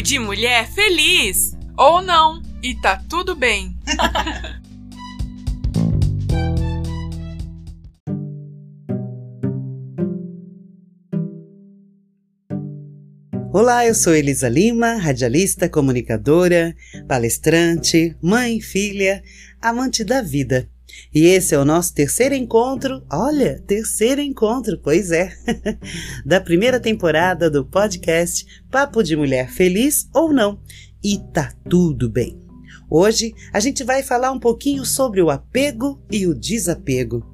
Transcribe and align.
De 0.00 0.18
mulher 0.18 0.66
feliz! 0.68 1.52
Ou 1.76 2.00
não, 2.00 2.42
e 2.62 2.74
tá 2.74 2.96
tudo 3.08 3.36
bem. 3.36 3.76
Olá, 13.52 13.86
eu 13.86 13.94
sou 13.94 14.14
Elisa 14.14 14.48
Lima, 14.48 14.94
radialista, 14.94 15.68
comunicadora, 15.68 16.74
palestrante, 17.06 18.16
mãe, 18.22 18.60
filha, 18.62 19.22
amante 19.60 20.02
da 20.02 20.22
vida. 20.22 20.68
E 21.14 21.26
esse 21.26 21.54
é 21.54 21.58
o 21.58 21.64
nosso 21.64 21.94
terceiro 21.94 22.34
encontro, 22.34 23.04
olha, 23.10 23.62
terceiro 23.66 24.20
encontro, 24.20 24.78
pois 24.78 25.10
é, 25.10 25.32
da 26.24 26.40
primeira 26.40 26.80
temporada 26.80 27.50
do 27.50 27.64
podcast 27.64 28.46
Papo 28.70 29.02
de 29.02 29.14
Mulher 29.14 29.50
Feliz 29.50 30.08
ou 30.14 30.32
Não. 30.32 30.60
E 31.04 31.18
tá 31.32 31.52
tudo 31.68 32.08
bem. 32.08 32.40
Hoje 32.88 33.34
a 33.52 33.60
gente 33.60 33.82
vai 33.84 34.02
falar 34.02 34.32
um 34.32 34.38
pouquinho 34.38 34.84
sobre 34.84 35.22
o 35.22 35.30
apego 35.30 36.00
e 36.10 36.26
o 36.26 36.34
desapego. 36.34 37.26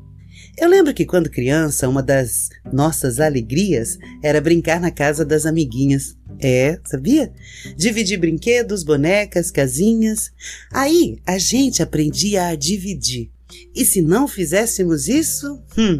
Eu 0.56 0.68
lembro 0.68 0.92
que 0.92 1.06
quando 1.06 1.30
criança, 1.30 1.88
uma 1.88 2.02
das 2.02 2.48
nossas 2.72 3.20
alegrias 3.20 3.96
era 4.22 4.40
brincar 4.40 4.80
na 4.80 4.90
casa 4.90 5.24
das 5.24 5.46
amiguinhas. 5.46 6.16
É, 6.40 6.80
sabia? 6.84 7.32
Dividir 7.76 8.18
brinquedos, 8.18 8.82
bonecas, 8.82 9.50
casinhas. 9.50 10.30
Aí 10.72 11.18
a 11.26 11.38
gente 11.38 11.82
aprendia 11.82 12.46
a 12.46 12.54
dividir. 12.56 13.30
E 13.74 13.84
se 13.84 14.02
não 14.02 14.28
fizéssemos 14.28 15.08
isso, 15.08 15.62
hum, 15.76 15.98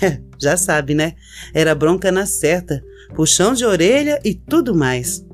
já 0.40 0.56
sabe, 0.56 0.94
né? 0.94 1.14
Era 1.52 1.74
bronca 1.74 2.10
na 2.10 2.26
certa, 2.26 2.82
puxão 3.14 3.54
de 3.54 3.64
orelha 3.64 4.20
e 4.24 4.34
tudo 4.34 4.74
mais. 4.74 5.24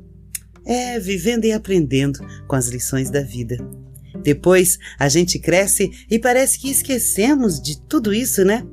É, 0.66 0.98
vivendo 0.98 1.44
e 1.44 1.52
aprendendo 1.52 2.18
com 2.46 2.56
as 2.56 2.68
lições 2.68 3.10
da 3.10 3.20
vida. 3.20 3.58
Depois 4.22 4.78
a 4.98 5.08
gente 5.08 5.38
cresce 5.38 5.90
e 6.10 6.18
parece 6.18 6.58
que 6.58 6.70
esquecemos 6.70 7.60
de 7.60 7.80
tudo 7.82 8.14
isso, 8.14 8.44
né? 8.44 8.66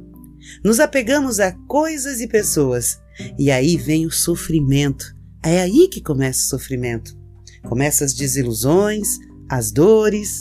Nos 0.63 0.79
apegamos 0.79 1.39
a 1.39 1.51
coisas 1.67 2.21
e 2.21 2.27
pessoas. 2.27 2.99
E 3.37 3.51
aí 3.51 3.75
vem 3.77 4.05
o 4.05 4.11
sofrimento. 4.11 5.13
É 5.43 5.61
aí 5.61 5.87
que 5.89 6.01
começa 6.01 6.39
o 6.39 6.49
sofrimento. 6.49 7.17
Começa 7.63 8.05
as 8.05 8.13
desilusões, 8.13 9.17
as 9.49 9.71
dores. 9.71 10.39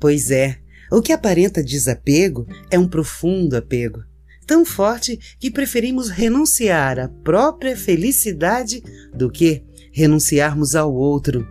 Pois 0.00 0.30
é, 0.30 0.58
o 0.90 1.00
que 1.00 1.12
aparenta 1.12 1.62
desapego 1.62 2.46
é 2.70 2.78
um 2.78 2.88
profundo 2.88 3.56
apego, 3.56 4.02
tão 4.46 4.64
forte 4.64 5.18
que 5.38 5.50
preferimos 5.50 6.08
renunciar 6.08 6.98
à 6.98 7.08
própria 7.08 7.76
felicidade 7.76 8.82
do 9.14 9.30
que 9.30 9.62
renunciarmos 9.92 10.74
ao 10.74 10.92
outro. 10.92 11.46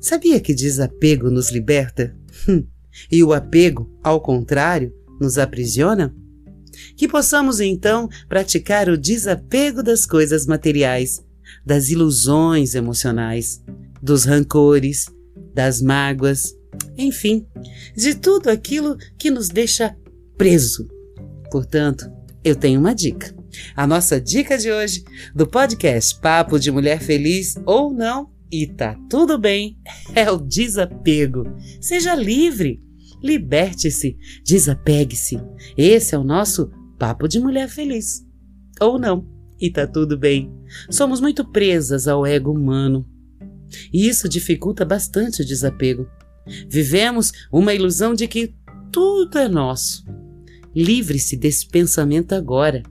Sabia 0.00 0.40
que 0.40 0.54
desapego 0.54 1.30
nos 1.30 1.50
liberta? 1.50 2.16
Hum. 2.48 2.64
E 3.10 3.22
o 3.22 3.32
apego, 3.32 3.88
ao 4.02 4.20
contrário, 4.20 4.92
nos 5.20 5.38
aprisiona? 5.38 6.14
Que 6.96 7.06
possamos 7.06 7.60
então 7.60 8.08
praticar 8.28 8.88
o 8.88 8.98
desapego 8.98 9.82
das 9.82 10.06
coisas 10.06 10.46
materiais, 10.46 11.22
das 11.64 11.88
ilusões 11.90 12.74
emocionais, 12.74 13.62
dos 14.02 14.24
rancores, 14.24 15.06
das 15.54 15.80
mágoas, 15.80 16.54
enfim, 16.96 17.46
de 17.96 18.14
tudo 18.14 18.48
aquilo 18.48 18.96
que 19.18 19.30
nos 19.30 19.48
deixa 19.48 19.96
preso. 20.36 20.88
Portanto, 21.50 22.10
eu 22.44 22.54
tenho 22.54 22.80
uma 22.80 22.94
dica. 22.94 23.34
A 23.74 23.86
nossa 23.86 24.20
dica 24.20 24.56
de 24.56 24.70
hoje 24.70 25.02
do 25.34 25.46
podcast 25.46 26.18
Papo 26.20 26.58
de 26.58 26.70
Mulher 26.70 27.00
Feliz 27.00 27.56
ou 27.66 27.92
Não, 27.92 28.30
e 28.50 28.66
tá 28.66 28.96
tudo 29.08 29.38
bem, 29.38 29.78
é 30.14 30.30
o 30.30 30.38
desapego. 30.38 31.44
Seja 31.80 32.14
livre, 32.14 32.80
liberte-se, 33.22 34.16
desapegue-se. 34.44 35.40
Esse 35.76 36.14
é 36.14 36.18
o 36.18 36.24
nosso 36.24 36.70
Papo 36.98 37.28
de 37.28 37.38
Mulher 37.38 37.68
Feliz. 37.68 38.24
Ou 38.80 38.98
não, 38.98 39.26
e 39.60 39.70
tá 39.70 39.86
tudo 39.86 40.16
bem. 40.16 40.50
Somos 40.88 41.20
muito 41.20 41.44
presas 41.44 42.08
ao 42.08 42.26
ego 42.26 42.50
humano. 42.50 43.06
E 43.92 44.08
isso 44.08 44.28
dificulta 44.28 44.84
bastante 44.84 45.42
o 45.42 45.46
desapego. 45.46 46.08
Vivemos 46.68 47.32
uma 47.52 47.74
ilusão 47.74 48.14
de 48.14 48.26
que 48.26 48.54
tudo 48.92 49.38
é 49.38 49.48
nosso. 49.48 50.04
Livre-se 50.74 51.36
desse 51.36 51.66
pensamento 51.66 52.32
agora, 52.32 52.82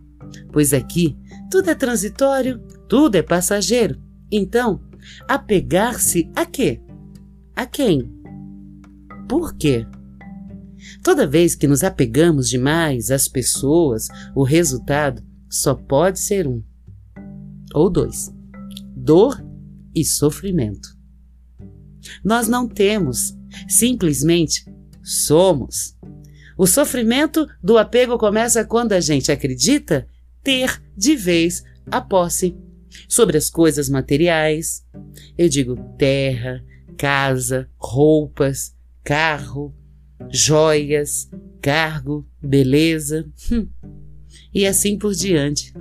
pois 0.52 0.74
aqui 0.74 1.18
tudo 1.50 1.70
é 1.70 1.76
transitório, 1.76 2.59
tudo 2.88 3.16
é 3.16 3.22
passageiro. 3.22 4.00
Então, 4.32 4.82
apegar-se 5.28 6.30
a 6.36 6.46
quê? 6.46 6.82
A 7.56 7.66
quem? 7.66 8.12
Por 9.28 9.56
quê? 9.56 9.86
Toda 11.04 11.28
vez 11.28 11.56
que 11.56 11.68
nos 11.68 11.84
apegamos 11.84 12.50
demais 12.50 13.12
às 13.12 13.28
pessoas, 13.28 14.08
o 14.36 14.44
resultado 14.44 15.24
só 15.50 15.74
pode 15.74 16.20
ser 16.20 16.48
um 16.48 16.64
ou 17.74 17.90
dois: 17.90 18.34
dor 18.96 19.44
e 19.96 20.04
sofrimento. 20.06 20.98
Nós 22.24 22.48
não 22.48 22.68
temos 22.68 23.38
Simplesmente 23.68 24.66
somos. 25.04 25.96
O 26.58 26.68
sofrimento 26.68 27.48
do 27.64 27.78
apego 27.78 28.18
começa 28.18 28.66
quando 28.66 28.94
a 28.94 29.00
gente 29.00 29.32
acredita 29.32 30.08
ter 30.44 30.82
de 30.96 31.16
vez 31.16 31.64
a 31.90 32.02
posse 32.02 32.56
sobre 33.08 33.38
as 33.38 33.50
coisas 33.50 33.90
materiais. 33.90 34.86
Eu 35.38 35.48
digo 35.48 35.76
terra, 35.98 36.64
casa, 36.98 37.70
roupas, 37.78 38.76
carro, 39.04 39.74
joias, 40.30 41.30
cargo, 41.62 42.28
beleza, 42.42 43.26
hum, 43.52 43.68
e 44.54 44.66
assim 44.66 44.98
por 44.98 45.14
diante. 45.14 45.74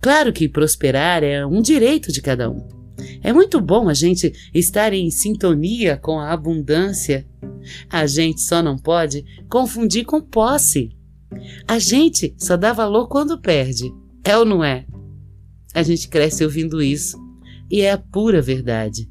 Claro 0.00 0.32
que 0.32 0.48
prosperar 0.48 1.22
é 1.22 1.44
um 1.44 1.60
direito 1.60 2.10
de 2.10 2.20
cada 2.22 2.50
um. 2.50 2.81
É 3.22 3.32
muito 3.32 3.60
bom 3.60 3.88
a 3.88 3.94
gente 3.94 4.32
estar 4.52 4.92
em 4.92 5.10
sintonia 5.10 5.96
com 5.96 6.18
a 6.18 6.32
abundância. 6.32 7.26
A 7.88 8.06
gente 8.06 8.40
só 8.40 8.62
não 8.62 8.76
pode 8.76 9.24
confundir 9.48 10.04
com 10.04 10.20
posse. 10.20 10.90
A 11.66 11.78
gente 11.78 12.34
só 12.38 12.56
dá 12.56 12.72
valor 12.72 13.08
quando 13.08 13.40
perde. 13.40 13.92
É 14.24 14.36
ou 14.36 14.44
não 14.44 14.62
é? 14.62 14.86
A 15.74 15.82
gente 15.82 16.08
cresce 16.08 16.44
ouvindo 16.44 16.82
isso. 16.82 17.16
E 17.70 17.80
é 17.80 17.92
a 17.92 17.98
pura 17.98 18.42
verdade. 18.42 19.08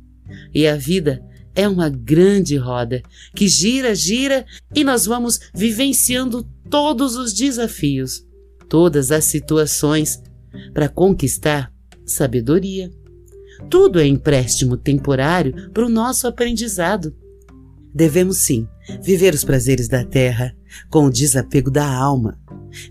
E 0.53 0.67
a 0.67 0.75
vida 0.75 1.23
é 1.55 1.67
uma 1.67 1.89
grande 1.89 2.55
roda 2.55 3.01
que 3.35 3.47
gira, 3.47 3.93
gira 3.93 4.45
e 4.73 4.83
nós 4.83 5.05
vamos 5.05 5.39
vivenciando 5.53 6.43
todos 6.69 7.15
os 7.15 7.33
desafios, 7.33 8.25
todas 8.69 9.11
as 9.11 9.25
situações 9.25 10.21
para 10.73 10.87
conquistar 10.87 11.73
sabedoria, 12.05 12.91
tudo 13.69 13.99
é 13.99 14.05
empréstimo 14.05 14.77
temporário 14.77 15.71
para 15.71 15.85
o 15.85 15.89
nosso 15.89 16.27
aprendizado. 16.27 17.15
Devemos 17.93 18.37
sim 18.37 18.67
viver 19.01 19.33
os 19.33 19.43
prazeres 19.43 19.87
da 19.87 20.03
terra 20.03 20.55
com 20.89 21.05
o 21.05 21.11
desapego 21.11 21.69
da 21.69 21.85
alma, 21.85 22.39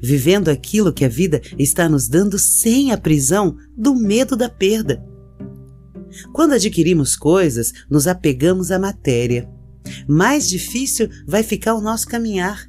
vivendo 0.03 0.49
aquilo 0.49 0.93
que 0.93 1.05
a 1.05 1.09
vida 1.09 1.41
está 1.59 1.89
nos 1.89 2.09
dando 2.09 2.39
sem 2.39 2.93
a 2.93 2.99
prisão 2.99 3.57
do 3.77 3.95
medo 3.95 4.37
da 4.37 4.49
perda. 4.49 5.03
Quando 6.33 6.53
adquirimos 6.53 7.17
coisas, 7.17 7.73
nos 7.89 8.07
apegamos 8.07 8.71
à 8.71 8.79
matéria. 8.79 9.49
Mais 10.07 10.49
difícil 10.49 11.09
vai 11.27 11.43
ficar 11.43 11.75
o 11.75 11.81
nosso 11.81 12.07
caminhar. 12.07 12.69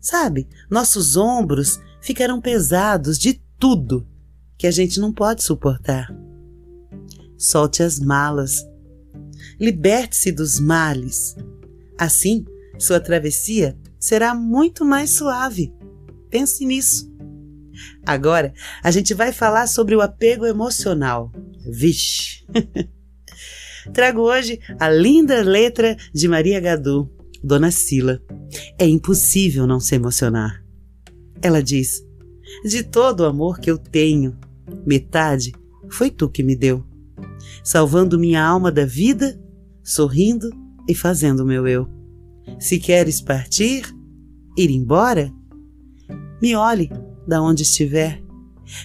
Sabe, 0.00 0.48
nossos 0.70 1.16
ombros 1.16 1.80
ficarão 2.00 2.40
pesados 2.40 3.18
de 3.18 3.42
tudo 3.58 4.06
que 4.56 4.66
a 4.66 4.70
gente 4.70 5.00
não 5.00 5.12
pode 5.12 5.42
suportar 5.42 6.29
solte 7.40 7.82
as 7.82 7.98
malas. 7.98 8.66
Liberte-se 9.58 10.30
dos 10.30 10.60
males. 10.60 11.34
Assim, 11.98 12.44
sua 12.78 13.00
travessia 13.00 13.76
será 13.98 14.34
muito 14.34 14.84
mais 14.84 15.10
suave. 15.10 15.72
Pense 16.28 16.64
nisso. 16.66 17.10
Agora, 18.04 18.52
a 18.82 18.90
gente 18.90 19.14
vai 19.14 19.32
falar 19.32 19.66
sobre 19.66 19.96
o 19.96 20.02
apego 20.02 20.46
emocional. 20.46 21.32
Vixe! 21.66 22.44
Trago 23.94 24.20
hoje 24.20 24.60
a 24.78 24.90
linda 24.90 25.42
letra 25.42 25.96
de 26.12 26.28
Maria 26.28 26.60
Gadu, 26.60 27.10
Dona 27.42 27.70
Sila. 27.70 28.22
É 28.78 28.86
impossível 28.86 29.66
não 29.66 29.80
se 29.80 29.94
emocionar. 29.94 30.62
Ela 31.40 31.62
diz: 31.62 32.04
De 32.64 32.82
todo 32.82 33.20
o 33.20 33.26
amor 33.26 33.58
que 33.58 33.70
eu 33.70 33.78
tenho, 33.78 34.38
metade 34.86 35.52
foi 35.88 36.10
tu 36.10 36.28
que 36.28 36.42
me 36.42 36.54
deu 36.54 36.89
salvando 37.70 38.18
minha 38.18 38.44
alma 38.44 38.72
da 38.72 38.84
vida, 38.84 39.40
sorrindo 39.80 40.50
e 40.88 40.94
fazendo 40.94 41.46
meu 41.46 41.68
eu. 41.68 41.88
Se 42.58 42.80
queres 42.80 43.20
partir, 43.20 43.84
ir 44.58 44.70
embora, 44.70 45.32
me 46.42 46.56
olhe 46.56 46.90
da 47.28 47.40
onde 47.40 47.62
estiver, 47.62 48.20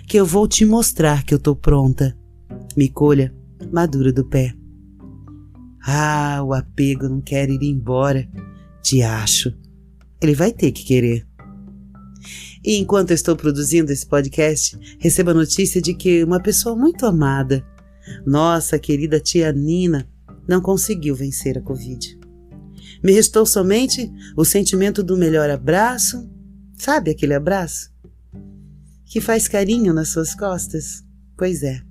que 0.07 0.19
eu 0.19 0.23
vou 0.23 0.47
te 0.47 0.67
mostrar 0.67 1.23
que 1.23 1.33
eu 1.33 1.39
tô 1.39 1.55
pronta. 1.55 2.15
Me 2.77 2.87
colha 2.87 3.33
maduro 3.73 4.13
do 4.13 4.23
pé. 4.23 4.53
Ah, 5.83 6.43
o 6.43 6.53
apego 6.53 7.09
não 7.09 7.21
quer 7.21 7.49
ir 7.49 7.63
embora. 7.63 8.29
Te 8.83 9.01
acho. 9.01 9.51
Ele 10.21 10.35
vai 10.35 10.51
ter 10.51 10.71
que 10.71 10.83
querer. 10.83 11.27
E 12.63 12.77
enquanto 12.77 13.09
eu 13.09 13.15
estou 13.15 13.35
produzindo 13.35 13.91
esse 13.91 14.05
podcast, 14.05 14.77
recebo 14.99 15.31
a 15.31 15.33
notícia 15.33 15.81
de 15.81 15.95
que 15.95 16.23
uma 16.23 16.39
pessoa 16.39 16.75
muito 16.75 17.07
amada, 17.07 17.65
nossa 18.25 18.79
querida 18.79 19.19
tia 19.19 19.51
Nina, 19.51 20.07
não 20.47 20.61
conseguiu 20.61 21.15
vencer 21.15 21.57
a 21.57 21.61
Covid. 21.61 22.19
Me 23.03 23.11
restou 23.11 23.45
somente 23.45 24.11
o 24.35 24.45
sentimento 24.45 25.03
do 25.03 25.17
melhor 25.17 25.49
abraço, 25.49 26.29
sabe 26.77 27.11
aquele 27.11 27.33
abraço? 27.33 27.91
Que 29.05 29.21
faz 29.21 29.47
carinho 29.47 29.93
nas 29.93 30.09
suas 30.09 30.33
costas? 30.33 31.03
Pois 31.37 31.63
é, 31.63 31.81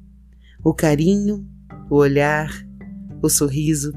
o 0.62 0.72
carinho, 0.72 1.46
o 1.90 1.96
olhar, 1.96 2.50
o 3.22 3.28
sorriso. 3.28 3.92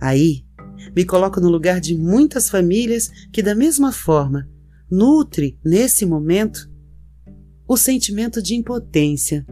Aí, 0.00 0.44
me 0.94 1.04
coloco 1.04 1.40
no 1.40 1.48
lugar 1.48 1.80
de 1.80 1.96
muitas 1.96 2.48
famílias 2.48 3.10
que, 3.32 3.42
da 3.42 3.54
mesma 3.54 3.92
forma, 3.92 4.48
nutre 4.90 5.58
nesse 5.64 6.06
momento 6.06 6.70
o 7.66 7.76
sentimento 7.76 8.40
de 8.42 8.54
impotência, 8.54 9.46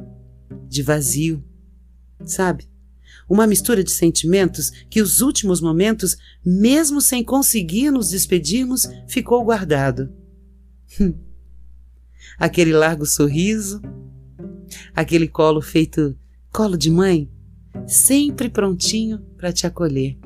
de 0.69 0.83
vazio, 0.83 1.45
sabe? 2.25 2.69
Uma 3.29 3.47
mistura 3.47 3.83
de 3.83 3.91
sentimentos 3.91 4.71
que 4.89 5.03
os 5.03 5.21
últimos 5.21 5.61
momentos, 5.61 6.17
mesmo 6.45 7.01
sem 7.01 7.25
conseguir 7.25 7.91
nos 7.91 8.11
despedirmos, 8.11 8.87
ficou 9.09 9.45
guardado. 9.45 10.13
Hum. 11.01 11.15
aquele 12.39 12.73
largo 12.73 13.07
sorriso, 13.07 13.81
aquele 14.95 15.29
colo 15.29 15.61
feito 15.61 16.17
colo 16.53 16.77
de 16.77 16.91
mãe, 16.91 17.31
sempre 17.87 18.49
prontinho 18.49 19.21
para 19.37 19.53
te 19.53 19.67
acolher. 19.67 20.19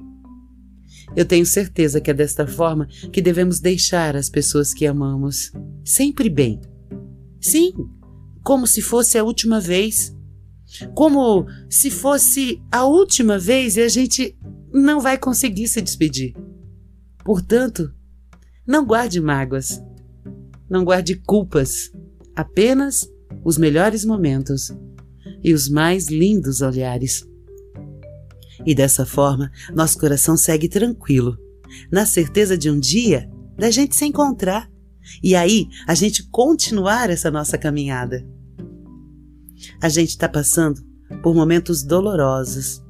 Eu 1.16 1.24
tenho 1.24 1.44
certeza 1.44 2.00
que 2.00 2.10
é 2.10 2.14
desta 2.14 2.46
forma 2.46 2.86
que 3.12 3.20
devemos 3.20 3.58
deixar 3.58 4.14
as 4.14 4.28
pessoas 4.28 4.72
que 4.72 4.86
amamos, 4.86 5.52
sempre 5.84 6.30
bem. 6.30 6.60
Sim, 7.40 7.72
como 8.44 8.66
se 8.66 8.80
fosse 8.80 9.18
a 9.18 9.24
última 9.24 9.60
vez. 9.60 10.14
Como 10.94 11.46
se 11.68 11.90
fosse 11.90 12.62
a 12.70 12.84
última 12.84 13.38
vez 13.38 13.76
e 13.76 13.82
a 13.82 13.88
gente 13.88 14.36
não 14.72 15.00
vai 15.00 15.18
conseguir 15.18 15.68
se 15.68 15.80
despedir. 15.80 16.34
Portanto, 17.24 17.92
não 18.66 18.86
guarde 18.86 19.20
mágoas, 19.20 19.82
não 20.68 20.84
guarde 20.84 21.16
culpas, 21.16 21.90
apenas 22.36 23.08
os 23.44 23.58
melhores 23.58 24.04
momentos 24.04 24.72
e 25.42 25.52
os 25.52 25.68
mais 25.68 26.08
lindos 26.08 26.60
olhares. 26.60 27.26
E 28.64 28.74
dessa 28.74 29.06
forma, 29.06 29.50
nosso 29.74 29.98
coração 29.98 30.36
segue 30.36 30.68
tranquilo, 30.68 31.36
na 31.90 32.04
certeza 32.04 32.56
de 32.56 32.70
um 32.70 32.78
dia 32.78 33.28
da 33.56 33.70
gente 33.70 33.96
se 33.96 34.04
encontrar 34.04 34.70
e 35.22 35.34
aí 35.34 35.68
a 35.86 35.94
gente 35.94 36.28
continuar 36.30 37.10
essa 37.10 37.30
nossa 37.30 37.58
caminhada. 37.58 38.26
A 39.80 39.88
gente 39.88 40.10
está 40.10 40.28
passando 40.28 40.80
por 41.22 41.34
momentos 41.34 41.82
dolorosos, 41.82 42.82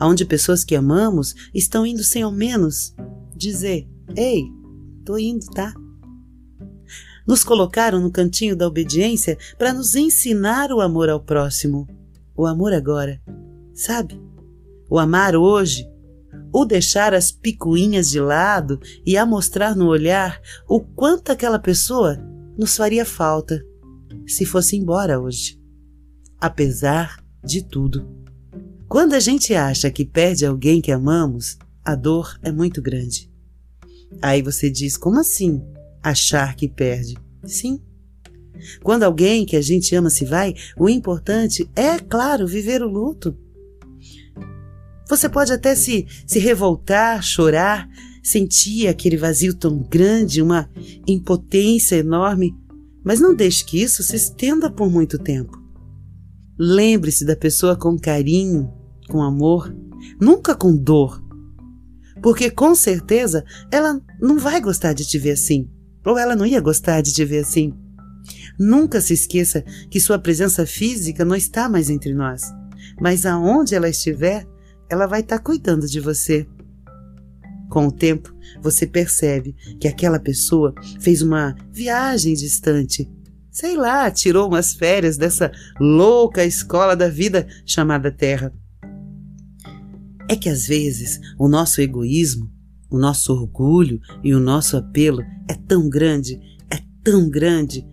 onde 0.00 0.24
pessoas 0.24 0.64
que 0.64 0.74
amamos 0.74 1.34
estão 1.54 1.86
indo 1.86 2.02
sem 2.02 2.22
ao 2.22 2.32
menos 2.32 2.94
dizer: 3.36 3.88
Ei, 4.16 4.44
tô 5.04 5.16
indo, 5.16 5.46
tá? 5.46 5.72
Nos 7.26 7.44
colocaram 7.44 8.00
no 8.00 8.10
cantinho 8.10 8.56
da 8.56 8.66
obediência 8.66 9.38
para 9.56 9.72
nos 9.72 9.94
ensinar 9.94 10.72
o 10.72 10.80
amor 10.80 11.08
ao 11.08 11.20
próximo. 11.20 11.86
O 12.36 12.46
amor 12.46 12.72
agora, 12.72 13.20
sabe? 13.72 14.20
o 14.92 14.98
amar 14.98 15.34
hoje, 15.34 15.90
o 16.52 16.66
deixar 16.66 17.14
as 17.14 17.32
picuinhas 17.32 18.10
de 18.10 18.20
lado 18.20 18.78
e 19.06 19.16
a 19.16 19.24
mostrar 19.24 19.74
no 19.74 19.86
olhar 19.86 20.38
o 20.68 20.82
quanto 20.82 21.32
aquela 21.32 21.58
pessoa 21.58 22.18
nos 22.58 22.76
faria 22.76 23.06
falta 23.06 23.58
se 24.26 24.44
fosse 24.44 24.76
embora 24.76 25.18
hoje. 25.18 25.58
Apesar 26.42 27.22
de 27.44 27.62
tudo. 27.62 28.08
Quando 28.88 29.14
a 29.14 29.20
gente 29.20 29.54
acha 29.54 29.90
que 29.90 30.04
perde 30.04 30.44
alguém 30.44 30.80
que 30.80 30.90
amamos, 30.90 31.56
a 31.84 31.94
dor 31.94 32.38
é 32.42 32.50
muito 32.50 32.82
grande. 32.82 33.30
Aí 34.20 34.42
você 34.42 34.68
diz: 34.68 34.96
como 34.96 35.20
assim 35.20 35.62
achar 36.02 36.56
que 36.56 36.68
perde? 36.68 37.16
Sim. 37.44 37.80
Quando 38.82 39.04
alguém 39.04 39.46
que 39.46 39.56
a 39.56 39.62
gente 39.62 39.94
ama 39.94 40.10
se 40.10 40.24
vai, 40.24 40.54
o 40.76 40.88
importante 40.88 41.68
é, 41.74 41.98
claro, 41.98 42.46
viver 42.46 42.82
o 42.82 42.88
luto 42.88 43.36
você 45.12 45.28
pode 45.28 45.52
até 45.52 45.74
se, 45.74 46.06
se 46.26 46.38
revoltar, 46.38 47.22
chorar, 47.22 47.86
sentir 48.22 48.88
aquele 48.88 49.18
vazio 49.18 49.52
tão 49.52 49.78
grande, 49.78 50.40
uma 50.40 50.70
impotência 51.06 51.96
enorme, 51.96 52.54
mas 53.04 53.20
não 53.20 53.34
deixe 53.34 53.62
que 53.62 53.82
isso 53.82 54.02
se 54.02 54.16
estenda 54.16 54.70
por 54.70 54.90
muito 54.90 55.18
tempo. 55.18 55.61
Lembre-se 56.64 57.24
da 57.24 57.34
pessoa 57.34 57.74
com 57.74 57.98
carinho, 57.98 58.72
com 59.08 59.20
amor, 59.20 59.74
nunca 60.20 60.54
com 60.54 60.76
dor. 60.76 61.20
Porque 62.22 62.52
com 62.52 62.72
certeza 62.72 63.44
ela 63.68 64.00
não 64.20 64.38
vai 64.38 64.60
gostar 64.60 64.92
de 64.92 65.04
te 65.04 65.18
ver 65.18 65.32
assim, 65.32 65.68
ou 66.06 66.16
ela 66.16 66.36
não 66.36 66.46
ia 66.46 66.60
gostar 66.60 67.00
de 67.00 67.12
te 67.12 67.24
ver 67.24 67.40
assim. 67.40 67.74
Nunca 68.56 69.00
se 69.00 69.12
esqueça 69.12 69.64
que 69.90 69.98
sua 69.98 70.20
presença 70.20 70.64
física 70.64 71.24
não 71.24 71.34
está 71.34 71.68
mais 71.68 71.90
entre 71.90 72.14
nós, 72.14 72.42
mas 73.00 73.26
aonde 73.26 73.74
ela 73.74 73.88
estiver, 73.88 74.46
ela 74.88 75.08
vai 75.08 75.18
estar 75.18 75.38
tá 75.38 75.42
cuidando 75.42 75.88
de 75.88 75.98
você. 75.98 76.46
Com 77.70 77.88
o 77.88 77.92
tempo, 77.92 78.32
você 78.62 78.86
percebe 78.86 79.56
que 79.80 79.88
aquela 79.88 80.20
pessoa 80.20 80.72
fez 81.00 81.22
uma 81.22 81.56
viagem 81.72 82.34
distante. 82.34 83.10
Sei 83.52 83.76
lá, 83.76 84.10
tirou 84.10 84.48
umas 84.48 84.72
férias 84.72 85.18
dessa 85.18 85.52
louca 85.78 86.42
escola 86.42 86.96
da 86.96 87.06
vida 87.06 87.46
chamada 87.66 88.10
Terra. 88.10 88.50
É 90.26 90.34
que 90.34 90.48
às 90.48 90.66
vezes 90.66 91.20
o 91.38 91.46
nosso 91.46 91.82
egoísmo, 91.82 92.50
o 92.90 92.98
nosso 92.98 93.30
orgulho 93.30 94.00
e 94.24 94.34
o 94.34 94.40
nosso 94.40 94.78
apelo 94.78 95.20
é 95.46 95.54
tão 95.68 95.90
grande, 95.90 96.40
é 96.70 96.78
tão 97.04 97.28
grande, 97.28 97.86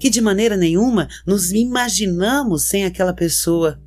que 0.00 0.08
de 0.08 0.22
maneira 0.22 0.56
nenhuma 0.56 1.06
nos 1.26 1.52
imaginamos 1.52 2.62
sem 2.62 2.86
aquela 2.86 3.12
pessoa. 3.12 3.78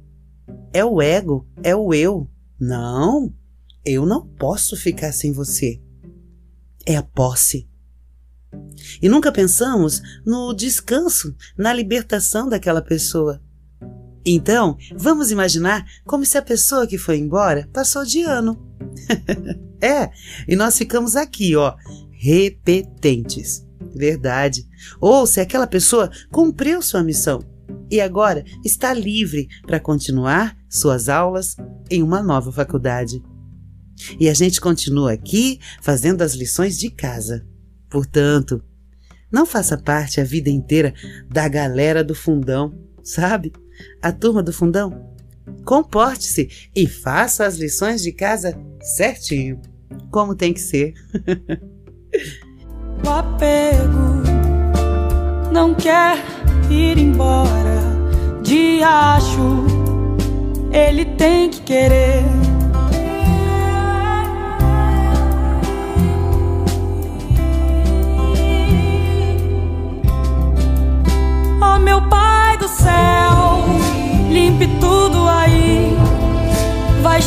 É 0.71 0.85
o 0.85 1.01
ego, 1.01 1.47
é 1.63 1.75
o 1.75 1.95
eu. 1.95 2.29
Não, 2.59 3.33
eu 3.83 4.05
não 4.05 4.27
posso 4.27 4.77
ficar 4.77 5.13
sem 5.13 5.31
você. 5.31 5.81
É 6.85 6.95
a 6.95 7.01
posse. 7.01 7.70
E 9.01 9.09
nunca 9.09 9.31
pensamos 9.31 10.01
no 10.25 10.53
descanso, 10.53 11.35
na 11.57 11.73
libertação 11.73 12.47
daquela 12.47 12.81
pessoa. 12.81 13.41
Então, 14.25 14.77
vamos 14.95 15.31
imaginar 15.31 15.85
como 16.05 16.25
se 16.25 16.37
a 16.37 16.41
pessoa 16.41 16.85
que 16.85 16.97
foi 16.97 17.17
embora 17.17 17.67
passou 17.73 18.05
de 18.05 18.21
ano. 18.21 18.59
é, 19.81 20.11
e 20.47 20.55
nós 20.55 20.77
ficamos 20.77 21.15
aqui, 21.15 21.55
ó, 21.55 21.75
repetentes. 22.11 23.65
Verdade. 23.95 24.65
Ou 24.99 25.25
se 25.25 25.39
aquela 25.39 25.67
pessoa 25.67 26.09
cumpriu 26.31 26.81
sua 26.81 27.03
missão 27.03 27.43
e 27.89 27.99
agora 27.99 28.45
está 28.63 28.93
livre 28.93 29.47
para 29.65 29.79
continuar 29.79 30.55
suas 30.69 31.09
aulas 31.09 31.55
em 31.89 32.01
uma 32.01 32.21
nova 32.23 32.51
faculdade. 32.51 33.21
E 34.19 34.29
a 34.29 34.33
gente 34.33 34.61
continua 34.61 35.11
aqui 35.11 35.59
fazendo 35.81 36.21
as 36.21 36.33
lições 36.33 36.77
de 36.79 36.89
casa. 36.89 37.45
Portanto, 37.91 38.63
não 39.29 39.45
faça 39.45 39.77
parte 39.77 40.21
a 40.21 40.23
vida 40.23 40.49
inteira 40.49 40.93
da 41.29 41.47
galera 41.47 42.03
do 42.03 42.15
fundão, 42.15 42.73
sabe? 43.03 43.51
A 44.01 44.11
turma 44.11 44.41
do 44.41 44.53
fundão. 44.53 45.11
Comporte-se 45.65 46.69
e 46.75 46.87
faça 46.87 47.45
as 47.45 47.57
lições 47.57 48.01
de 48.01 48.13
casa 48.13 48.57
certinho, 48.81 49.61
como 50.09 50.35
tem 50.35 50.53
que 50.53 50.61
ser. 50.61 50.93
o 53.05 53.09
apego 53.09 54.21
não 55.51 55.75
quer 55.75 56.17
ir 56.69 56.97
embora 56.97 57.81
de 58.41 58.81
acho, 58.81 59.65
ele 60.71 61.05
tem 61.17 61.49
que 61.49 61.61
querer. 61.61 62.40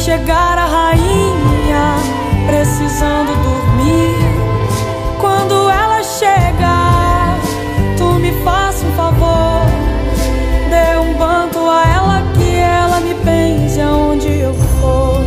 chegar 0.04 0.58
a 0.58 0.66
rainha, 0.66 1.94
precisando 2.46 3.32
dormir. 3.42 4.18
Quando 5.18 5.70
ela 5.70 6.02
chegar, 6.02 7.40
tu 7.96 8.12
me 8.20 8.30
faça 8.44 8.84
um 8.84 8.92
favor, 8.92 9.64
dê 10.68 10.98
um 10.98 11.16
banto 11.16 11.58
a 11.58 11.88
ela 11.88 12.22
que 12.34 12.54
ela 12.54 13.00
me 13.00 13.14
pense 13.24 13.80
aonde 13.80 14.28
eu 14.28 14.52
for. 14.52 15.24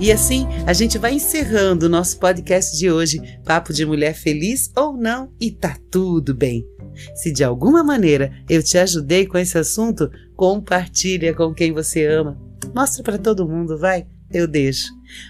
E 0.00 0.10
assim 0.10 0.48
a 0.66 0.72
gente 0.72 0.98
vai 0.98 1.14
encerrando 1.14 1.86
o 1.86 1.88
nosso 1.88 2.18
podcast 2.18 2.76
de 2.76 2.90
hoje, 2.90 3.20
Papo 3.44 3.72
de 3.72 3.86
Mulher 3.86 4.14
Feliz 4.14 4.68
ou 4.76 4.96
Não, 4.96 5.30
e 5.40 5.52
tá 5.52 5.76
tudo 5.92 6.34
bem. 6.34 6.66
Se 7.14 7.32
de 7.32 7.44
alguma 7.44 7.82
maneira 7.82 8.32
eu 8.48 8.62
te 8.62 8.78
ajudei 8.78 9.26
com 9.26 9.38
esse 9.38 9.58
assunto, 9.58 10.10
compartilha 10.36 11.34
com 11.34 11.54
quem 11.54 11.72
você 11.72 12.06
ama. 12.06 12.38
Mostra 12.74 13.02
para 13.02 13.18
todo 13.18 13.48
mundo, 13.48 13.78
vai 13.78 14.06
eu 14.32 14.46
deixo. 14.46 14.88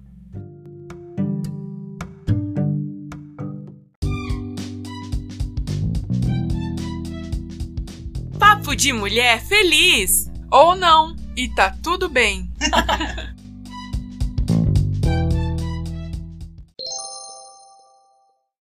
Papo 8.68 8.76
de 8.76 8.92
mulher 8.92 9.42
feliz! 9.42 10.30
Ou 10.52 10.76
não, 10.76 11.16
e 11.38 11.48
tá 11.48 11.74
tudo 11.82 12.10
bem. 12.10 12.52